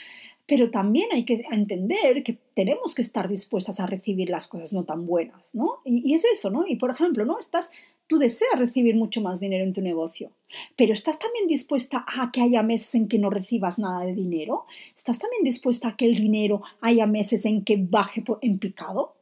[0.50, 4.82] pero también hay que entender que tenemos que estar dispuestas a recibir las cosas no
[4.82, 5.78] tan buenas, ¿no?
[5.84, 6.66] Y, es eso, ¿no?
[6.66, 7.38] Y por ejemplo, ¿no?
[7.38, 7.70] Estás,
[8.08, 10.32] tú deseas recibir mucho más dinero en tu negocio,
[10.76, 14.64] pero ¿estás también dispuesta a que haya meses en que no recibas nada de dinero?
[14.96, 19.14] ¿Estás también dispuesta a que el dinero haya meses en que baje en picado?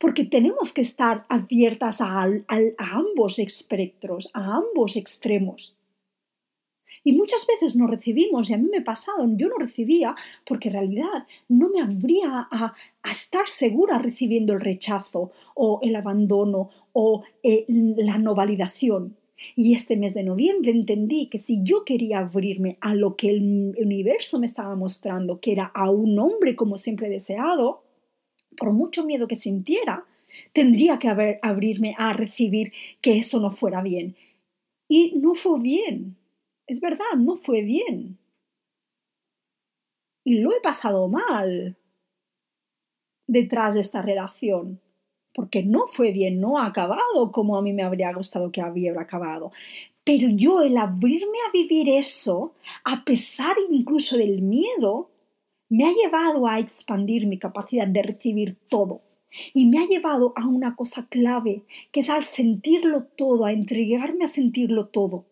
[0.00, 2.26] Porque tenemos que estar abiertas a
[2.78, 5.76] ambos espectros, a ambos extremos.
[7.04, 10.14] Y muchas veces no recibimos, y a mí me ha pasado, yo no recibía
[10.46, 12.74] porque en realidad no me abría a,
[13.10, 19.16] estar segura recibiendo el rechazo o el abandono o eh, la no validación.
[19.56, 23.74] Y este mes de noviembre entendí que si yo quería abrirme a lo que el
[23.76, 27.82] universo me estaba mostrando, que era a un hombre como siempre he deseado,
[28.56, 30.04] por mucho miedo que sintiera,
[30.52, 34.14] tendría que abrirme a recibir que eso no fuera bien.
[34.88, 36.16] Y no fue bien
[36.72, 38.18] es verdad, no fue bien.
[40.24, 41.76] Y lo he pasado mal
[43.26, 44.80] detrás de esta relación,
[45.34, 49.02] porque no fue bien, no ha acabado como a mí me habría gustado que hubiera
[49.02, 49.52] acabado.
[50.04, 52.54] Pero yo el abrirme a vivir eso,
[52.84, 55.10] a pesar incluso del miedo,
[55.68, 59.02] me ha llevado a expandir mi capacidad de recibir todo.
[59.54, 64.24] Y me ha llevado a una cosa clave, que es al sentirlo todo, a entregarme
[64.24, 65.24] a sentirlo todo.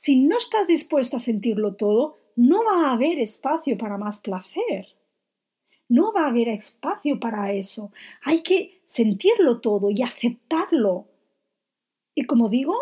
[0.00, 4.88] Si no estás dispuesta a sentirlo todo, no va a haber espacio para más placer.
[5.90, 7.92] No va a haber espacio para eso.
[8.22, 11.04] Hay que sentirlo todo y aceptarlo.
[12.14, 12.78] Y como digo,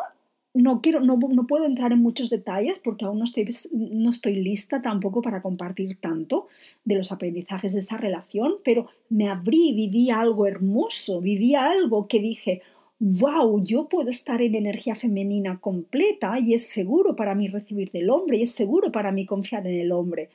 [0.55, 4.81] no, quiero, no, puedo entrar en muchos detalles porque aún no estoy, no estoy lista
[4.81, 6.47] tampoco para compartir tanto
[6.85, 12.21] de los aprendizajes de esta relación, pero me abrí, viví algo hermoso, viví algo que
[12.21, 12.63] dije,
[13.01, 18.11] wow, yo puedo estar en energía femenina completa y es seguro para mí recibir del
[18.11, 20.31] hombre y es seguro para mí confiar en el hombre.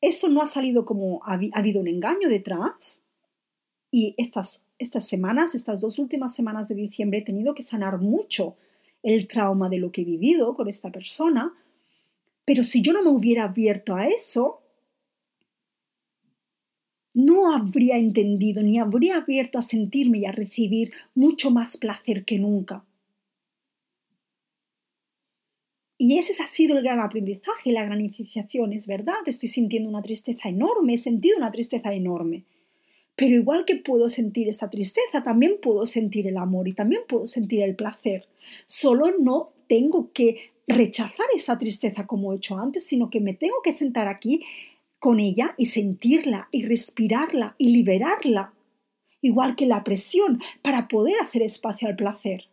[0.00, 3.02] Eso no ha salido como ha, habido un engaño detrás.
[3.90, 8.56] Y estas, estas semanas, estas dos últimas semanas de diciembre, he tenido que sanar mucho
[9.02, 11.52] el trauma de lo que he vivido con esta persona.
[12.44, 14.62] Pero si yo no me hubiera abierto a eso,
[17.14, 22.38] no habría entendido ni habría abierto a sentirme y a recibir mucho más placer que
[22.38, 22.84] nunca.
[26.02, 30.00] Y ese ha sido el gran aprendizaje, la gran iniciación, es verdad, estoy sintiendo una
[30.00, 32.44] tristeza enorme, he sentido una tristeza enorme.
[33.16, 37.26] Pero igual que puedo sentir esta tristeza, también puedo sentir el amor y también puedo
[37.26, 38.26] sentir el placer.
[38.64, 43.56] Solo no tengo que rechazar esa tristeza como he hecho antes, sino que me tengo
[43.62, 44.42] que sentar aquí
[45.00, 48.52] con ella y sentirla y respirarla y liberarla,
[49.20, 52.44] igual que la presión, para poder hacer espacio al placer.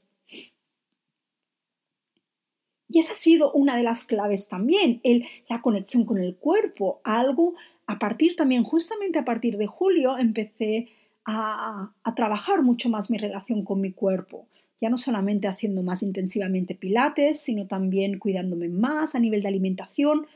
[2.90, 7.02] Y esa ha sido una de las claves también, el, la conexión con el cuerpo,
[7.04, 7.54] algo
[7.86, 10.88] a partir también, justamente a partir de julio, empecé
[11.26, 14.48] a, a, trabajar mucho más mi relación con mi cuerpo.
[14.80, 20.28] Ya no solamente haciendo más intensivamente pilates, sino también cuidándome más a nivel de alimentación.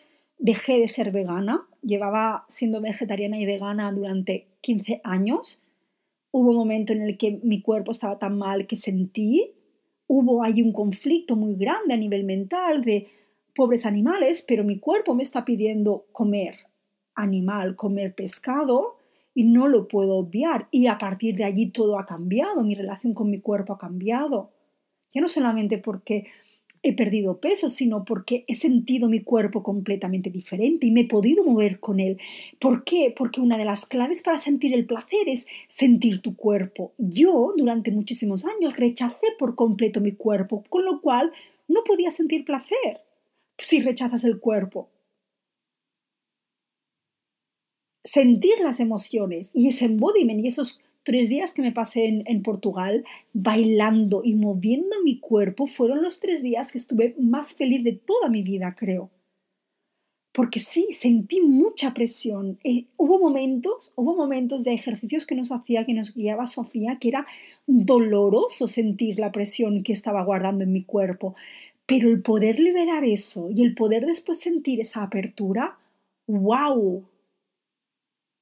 [0.43, 5.63] Dejé de ser vegana, llevaba siendo vegetariana y vegana durante 15 años.
[6.31, 9.53] Hubo un momento en el que mi cuerpo estaba tan mal que sentí
[10.13, 13.07] hubo ahí un conflicto muy grande a nivel mental de
[13.55, 16.55] pobres animales, pero mi cuerpo me está pidiendo comer
[17.15, 18.97] animal, comer pescado
[19.33, 20.67] y no lo puedo obviar.
[20.69, 24.49] Y a partir de allí todo ha cambiado, mi relación con mi cuerpo ha cambiado.
[25.11, 26.25] Ya no solamente porque
[26.83, 31.43] he perdido peso, sino porque he sentido mi cuerpo completamente diferente y me he podido
[31.43, 32.17] mover con él.
[32.59, 33.13] ¿Por qué?
[33.15, 36.93] Porque una de las claves para sentir el placer es sentir tu cuerpo.
[36.97, 41.31] Yo durante muchísimos años rechacé por completo mi cuerpo, con lo cual
[41.67, 43.01] no podía sentir placer
[43.57, 44.89] si rechazas el cuerpo.
[48.03, 53.03] Sentir las emociones y ese embodiment y esos tres días que me pasé en, Portugal
[53.33, 58.29] bailando y moviendo mi cuerpo fueron los tres días que estuve más feliz de toda
[58.29, 59.09] mi vida, creo.
[60.33, 62.57] Porque sí, sentí mucha presión.
[62.63, 67.09] Eh, hubo momentos, hubo momentos de ejercicios que nos hacía, que nos guiaba Sofía, que
[67.09, 67.27] era
[67.67, 71.35] doloroso sentir la presión que estaba guardando en mi cuerpo.
[71.85, 75.77] Pero el poder liberar eso y el poder después sentir esa apertura,
[76.27, 77.03] wow,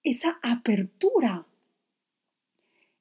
[0.04, 1.48] esa apertura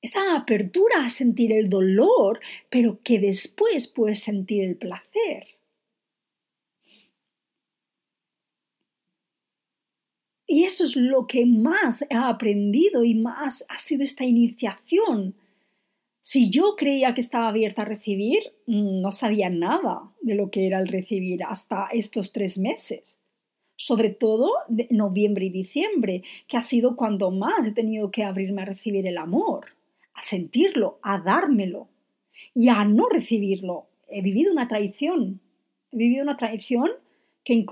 [0.00, 5.58] esa apertura a sentir el dolor, pero que después puedes sentir el placer.
[10.46, 15.34] Y eso es lo que más he aprendido y más ha sido esta iniciación.
[16.22, 20.80] Si yo creía que estaba abierta a recibir, no sabía nada de lo que era
[20.80, 23.18] el recibir hasta estos tres meses.
[23.76, 28.62] Sobre todo de noviembre y diciembre, que ha sido cuando más he tenido que abrirme
[28.62, 29.77] a recibir el amor
[30.18, 31.88] a sentirlo, a dármelo
[32.54, 33.86] y a no recibirlo.
[34.08, 35.40] He vivido una traición.
[35.92, 36.90] He vivido una traición
[37.44, 37.64] que,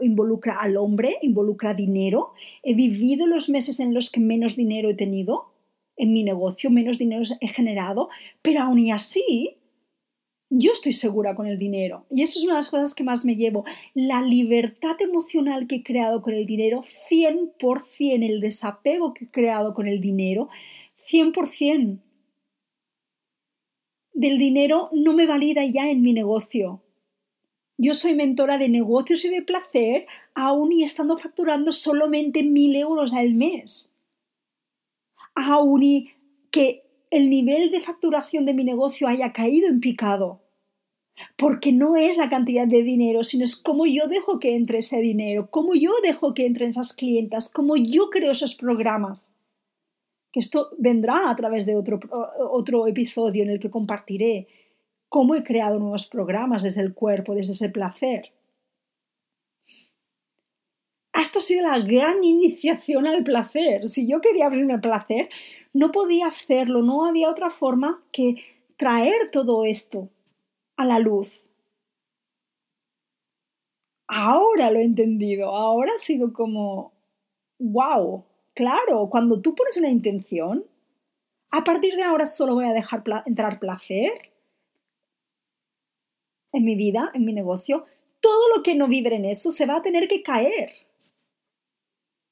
[0.00, 2.32] involucra al hombre, involucra dinero.
[2.62, 5.52] He vivido los meses en los que menos dinero he tenido
[5.96, 8.08] en mi negocio, menos dinero he generado,
[8.42, 9.58] pero aún y así
[10.50, 12.06] yo estoy segura con el dinero.
[12.10, 13.64] Y eso es una de las cosas que más me llevo.
[13.94, 19.74] La libertad emocional que he creado con el dinero, 100% el desapego que he creado
[19.74, 20.48] con el dinero,
[21.10, 22.00] 100%
[24.14, 26.82] del dinero no me valida ya en mi negocio.
[27.76, 33.12] Yo soy mentora de negocios y de placer, aún y estando facturando solamente mil euros
[33.12, 33.92] al mes.
[35.34, 36.10] Aún y
[36.52, 40.40] que el nivel de facturación de mi negocio haya caído en picado.
[41.36, 45.00] Porque no es la cantidad de dinero, sino es cómo yo dejo que entre ese
[45.00, 49.33] dinero, cómo yo dejo que entren esas clientas, cómo yo creo esos programas
[50.34, 52.00] que esto vendrá a través de otro,
[52.50, 54.48] otro episodio en el que compartiré
[55.08, 58.32] cómo he creado nuevos programas desde el cuerpo, desde ese placer.
[61.14, 63.88] Esto ha sido la gran iniciación al placer.
[63.88, 65.28] Si yo quería abrirme al placer,
[65.72, 68.34] no podía hacerlo, no había otra forma que
[68.76, 70.08] traer todo esto
[70.76, 71.30] a la luz.
[74.08, 76.92] Ahora lo he entendido, ahora ha sido como,
[77.60, 78.24] wow,
[78.54, 80.64] Claro, cuando tú pones una intención,
[81.50, 84.34] a partir de ahora solo voy a dejar entrar placer.
[86.54, 87.84] en mi vida, en mi negocio,
[88.20, 90.70] todo lo que no vibre en eso se va a tener que caer.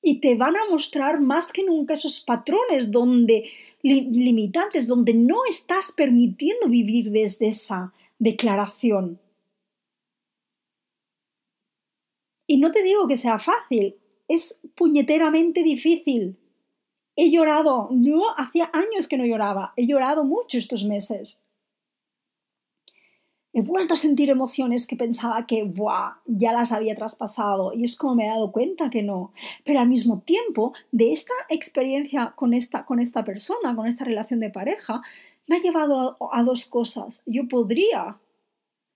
[0.01, 3.51] Y te van a mostrar más que nunca esos patrones donde
[3.83, 9.19] limitantes, donde no estás permitiendo vivir desde esa declaración.
[12.47, 13.97] Y no te digo que sea fácil,
[14.35, 16.39] es puñeteramente difícil.
[17.17, 21.39] He llorado, yo hacía años que no lloraba, he llorado mucho estos meses.
[23.55, 25.71] He vuelto a sentir emociones que pensaba que
[26.25, 29.33] ya las había traspasado y es como me he dado cuenta que no.
[29.63, 34.41] Pero al mismo tiempo, de esta experiencia con esta, con esta persona, con esta relación
[34.41, 35.03] de pareja,
[35.47, 37.23] me ha llevado a dos cosas.
[37.27, 38.17] Yo podría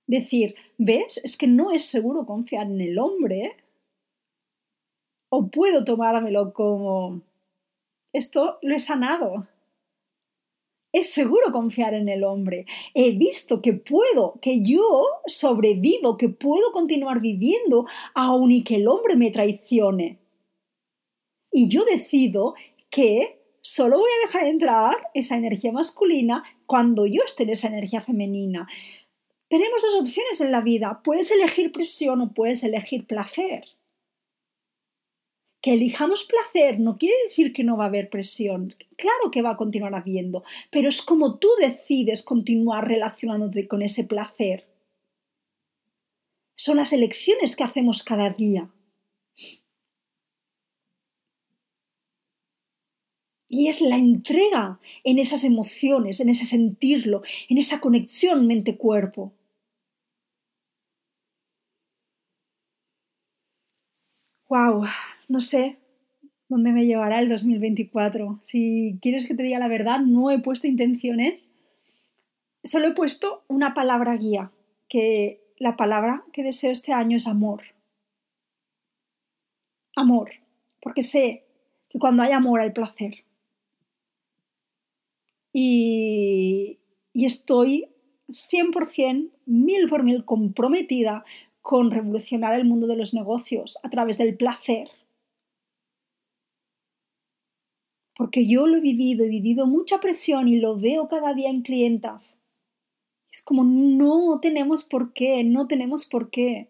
[0.07, 1.20] decir, ¿ves?
[1.22, 3.57] Es que no es seguro confiar en el hombre.
[5.28, 7.22] O puedo tomármelo como,
[8.12, 9.46] esto lo he sanado.
[10.92, 12.64] Es seguro confiar en el hombre.
[12.94, 18.88] He visto que puedo, que yo sobrevivo, que puedo continuar viviendo aun y que el
[18.88, 20.18] hombre me traicione.
[21.52, 22.54] Y yo decido
[22.88, 28.00] que solo voy a dejar entrar esa energía masculina cuando yo esté en esa energía
[28.00, 28.68] femenina.
[29.48, 31.00] Tenemos dos opciones en la vida.
[31.04, 33.64] Puedes elegir presión o puedes elegir placer.
[35.66, 38.76] Que elijamos placer no quiere decir que no va a haber presión.
[38.96, 44.04] Claro que va a continuar habiendo, pero es como tú decides continuar relacionándote con ese
[44.04, 44.64] placer.
[46.54, 48.70] Son las elecciones que hacemos cada día.
[53.48, 59.32] Y es la entrega en esas emociones, en ese sentirlo, en esa conexión mente-cuerpo.
[64.48, 64.84] Wow,
[65.28, 65.78] no sé
[66.48, 68.40] dónde me llevará el 2024.
[68.42, 71.48] Si quieres que te diga la verdad, no he puesto intenciones,
[72.62, 74.50] solo he puesto una palabra guía,
[74.88, 77.62] que la palabra que deseo este año es amor.
[79.94, 80.30] Amor,
[80.80, 81.44] porque sé
[81.88, 83.24] que cuando hay amor hay placer.
[85.52, 86.78] Y,
[87.14, 87.88] y estoy
[88.28, 91.24] 100%, mil por mil comprometida
[91.62, 94.88] con revolucionar el mundo de los negocios a través del placer.
[98.16, 101.62] Porque yo lo he vivido, he vivido mucha presión y lo veo cada día en
[101.62, 102.40] clientas.
[103.30, 106.68] Es como no tenemos por qué, no tenemos por qué.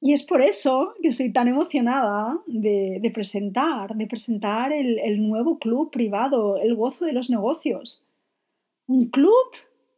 [0.00, 5.90] Y es por eso que estoy tan emocionada de, presentar, de presentar el nuevo club
[5.90, 8.04] privado, el gozo de los negocios.
[8.86, 9.48] Un club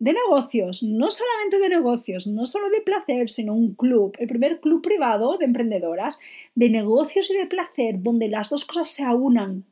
[0.01, 4.59] de negocios, no solamente de negocios, no solo de placer, sino un club, el primer
[4.61, 6.19] club privado de emprendedoras,
[6.55, 9.67] de negocios y de placer, donde las dos cosas se aunan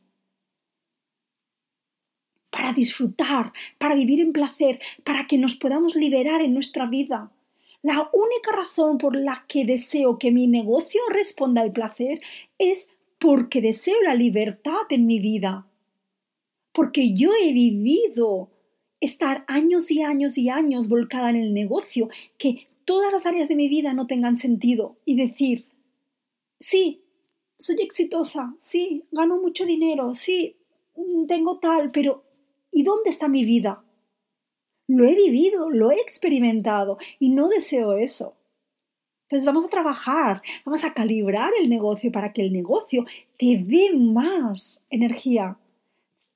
[2.50, 7.30] para disfrutar, para vivir en placer, para que nos podamos liberar en nuestra vida.
[7.82, 12.20] La única razón por la que deseo que mi negocio responda al placer
[12.58, 12.86] es
[13.18, 15.66] porque deseo la libertad en mi vida.
[16.72, 18.50] Porque yo he vivido
[19.00, 23.54] estar años y años y años volcada en el negocio, que todas las áreas de
[23.54, 25.66] mi vida no tengan sentido y decir,
[26.58, 27.02] sí,
[27.58, 30.56] soy exitosa, sí, gano mucho dinero, sí,
[31.26, 32.24] tengo tal, pero
[32.70, 33.84] ¿y dónde está mi vida?
[34.88, 38.34] Lo he vivido, lo he experimentado y no deseo eso.
[39.24, 43.04] Entonces vamos a trabajar, vamos a calibrar el negocio para que el negocio
[43.38, 45.58] te dé más energía,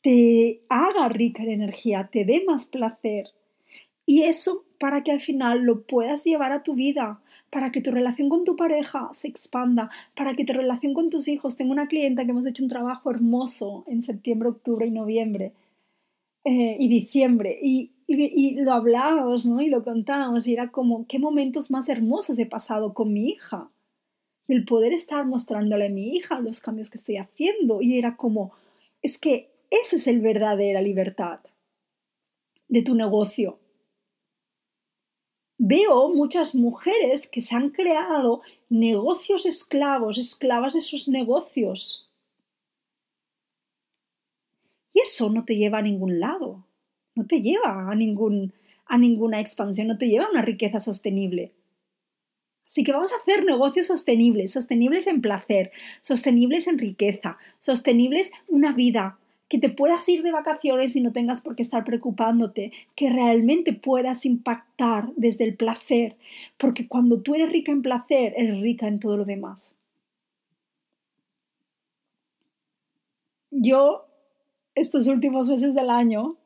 [0.02, 3.28] te haga rica en energía, te dé más placer.
[4.04, 7.92] Y eso para que al final lo puedas llevar a tu vida, para que tu
[7.92, 11.56] relación con tu pareja se expanda, para que tu relación con tus hijos.
[11.56, 15.52] Tengo una clienta que hemos hecho un trabajo hermoso en septiembre, octubre y noviembre
[16.44, 17.58] eh, y diciembre.
[17.62, 19.60] Y, y, lo hablábamos, ¿no?
[19.60, 23.68] Y lo contábamos y era como, qué momentos más hermosos he pasado con mi hija.
[24.48, 27.82] Y el poder estar mostrándole a mi hija los cambios que estoy haciendo.
[27.82, 28.52] Y era como,
[29.02, 31.40] es que esa es el verdadera libertad
[32.68, 33.58] de tu negocio.
[35.56, 42.10] Veo muchas mujeres que se han creado negocios esclavos, esclavas de sus negocios.
[44.92, 46.66] Y eso no te lleva a ningún lado,
[47.14, 48.52] no te lleva a, ningún,
[48.84, 51.52] a ninguna expansión, no te lleva a una riqueza sostenible.
[52.66, 58.72] Así que vamos a hacer negocios sostenibles, sostenibles en placer, sostenibles en riqueza, sostenibles una
[58.72, 59.18] vida
[59.52, 63.74] que te puedas ir de vacaciones y no tengas por qué estar preocupándote, que realmente
[63.74, 66.16] puedas impactar desde el placer,
[66.56, 69.76] porque cuando tú eres rica en placer, eres rica en todo lo demás.
[73.52, 74.08] Yo,
[74.74, 76.36] estos últimos meses del año,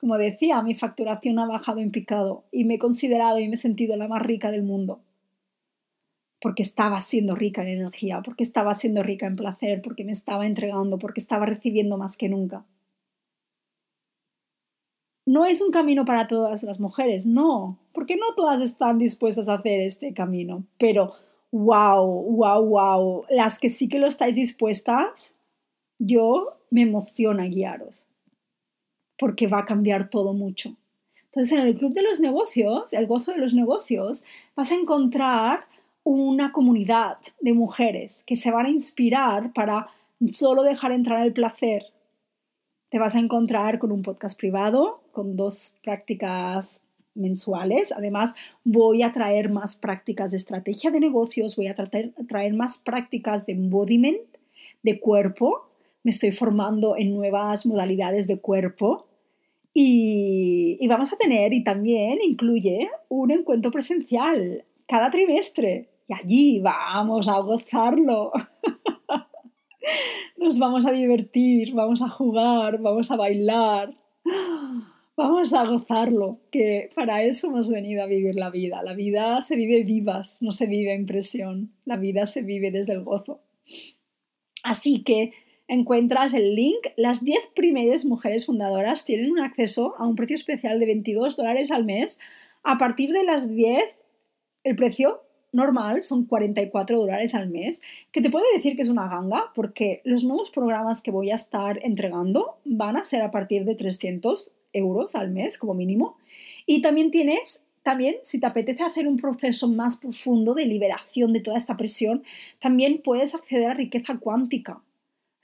[0.00, 3.58] Como decía, mi facturación ha bajado en picado y me he considerado y me he
[3.58, 5.00] sentido la más rica del mundo.
[6.40, 10.46] Porque estaba siendo rica en energía, porque estaba siendo rica en placer, porque me estaba
[10.46, 12.64] entregando, porque estaba recibiendo más que nunca.
[15.26, 19.54] No es un camino para todas las mujeres, no, porque no todas están dispuestas a
[19.54, 21.14] hacer este camino, pero
[21.52, 25.36] wow, wow, wow, las que sí que lo estáis dispuestas,
[25.98, 28.06] yo me emociona guiaros
[29.18, 30.76] porque va a cambiar todo mucho.
[31.24, 34.22] Entonces, en el Club de los Negocios, el gozo de los negocios,
[34.56, 35.66] vas a encontrar
[36.10, 39.88] una comunidad de mujeres que se van a inspirar para
[40.30, 41.84] solo dejar entrar el placer.
[42.88, 46.80] Te vas a encontrar con un podcast privado, con dos prácticas
[47.14, 47.92] mensuales.
[47.92, 48.34] Además,
[48.64, 53.52] voy a traer más prácticas de estrategia de negocios, voy a traer más prácticas de
[53.52, 54.22] embodiment,
[54.82, 55.68] de cuerpo.
[56.04, 59.08] Me estoy formando en nuevas modalidades de cuerpo
[59.74, 65.90] y, vamos a tener, y también incluye, un encuentro presencial cada trimestre.
[66.08, 68.32] Y allí vamos a gozarlo.
[70.38, 73.94] Nos vamos a divertir, vamos a jugar, vamos a bailar.
[75.16, 78.82] Vamos a gozarlo, que para eso hemos venido a vivir la vida.
[78.84, 81.72] La vida se vive vivas, no se vive en presión.
[81.84, 83.40] La vida se vive desde el gozo.
[84.62, 85.32] Así que
[85.66, 86.86] encuentras el link.
[86.96, 91.72] Las 10 primeras mujeres fundadoras tienen un acceso a un precio especial de 22 dólares
[91.72, 92.20] al mes.
[92.62, 93.82] A partir de las 10,
[94.62, 95.20] el precio
[95.52, 97.80] normal son 44 dólares al mes,
[98.12, 101.36] que te puedo decir que es una ganga porque los nuevos programas que voy a
[101.36, 106.16] estar entregando van a ser a partir de 300 euros al mes como mínimo.
[106.66, 111.40] Y también tienes, también si te apetece hacer un proceso más profundo de liberación de
[111.40, 112.24] toda esta presión,
[112.58, 114.82] también puedes acceder a riqueza cuántica.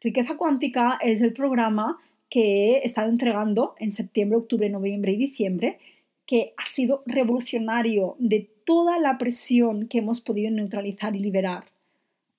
[0.05, 1.98] Riqueza Cuántica es el programa
[2.28, 5.78] que he estado entregando en septiembre, octubre, noviembre y diciembre,
[6.26, 11.64] que ha sido revolucionario de toda la presión que hemos podido neutralizar y liberar.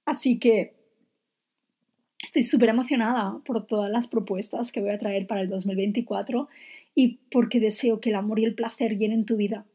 [0.06, 0.74] Así que
[2.24, 6.48] estoy súper emocionada por todas las propuestas que voy a traer para el 2024
[6.96, 9.66] y porque deseo que el amor y el placer llenen tu vida.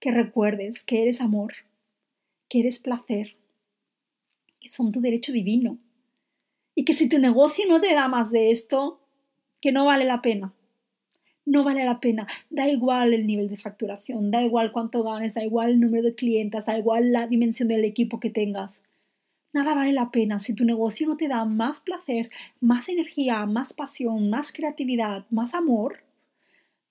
[0.00, 1.54] Que recuerdes que eres amor,
[2.48, 3.36] que eres placer,
[4.60, 5.78] que son tu derecho divino
[6.74, 9.00] y que si tu negocio no te da más de esto,
[9.60, 10.52] que no vale la pena.
[11.44, 12.26] No vale la pena.
[12.50, 16.14] Da igual el nivel de facturación, da igual cuánto ganes, da igual el número de
[16.14, 18.82] clientes, da igual la dimensión del equipo que tengas.
[19.52, 22.30] Nada vale la pena si tu negocio no te da más placer,
[22.60, 25.98] más energía, más pasión, más creatividad, más amor.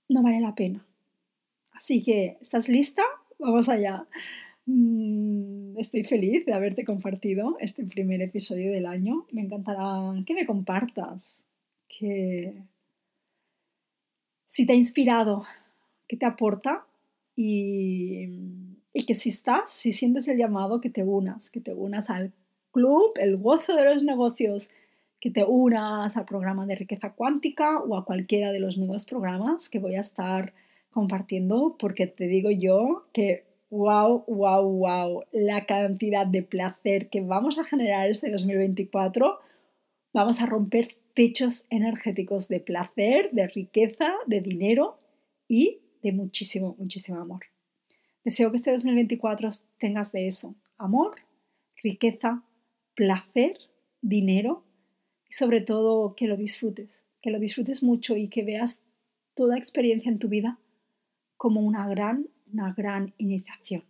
[0.09, 0.85] No vale la pena.
[1.73, 3.01] Así que, ¿estás lista?
[3.39, 4.05] Vamos allá.
[4.67, 9.25] Mm, estoy feliz de haberte compartido este primer episodio del año.
[9.31, 11.41] Me encantará que me compartas,
[11.87, 12.53] que
[14.51, 15.45] si te ha inspirado,
[16.09, 16.83] que te aporta
[17.37, 18.25] y,
[18.93, 22.33] y que si estás, si sientes el llamado, que te unas, que te unas al
[22.73, 24.69] club, el gozo de los negocios,
[25.21, 29.69] que te unas al programa de riqueza cuántica o a cualquiera de los nuevos programas
[29.69, 30.53] que voy a estar
[30.89, 37.57] compartiendo, porque te digo yo que wow, wow, wow, la cantidad de placer que vamos
[37.57, 39.39] a generar este 2024.
[40.11, 44.99] Vamos a romper techos energéticos de placer, de riqueza, de dinero
[45.47, 47.41] y de muchísimo, muchísimo amor.
[48.23, 49.49] Deseo que este 2024
[49.79, 51.15] tengas de eso, amor,
[51.81, 52.43] riqueza,
[52.95, 53.57] placer,
[54.01, 54.63] dinero
[55.29, 58.83] y sobre todo que lo disfrutes, que lo disfrutes mucho y que veas
[59.33, 60.59] toda experiencia en tu vida
[61.37, 63.83] como una gran una gran iniciación.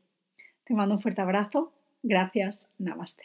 [0.64, 1.74] Te mando un fuerte abrazo.
[2.04, 2.68] Gracias.
[2.78, 3.24] Namaste.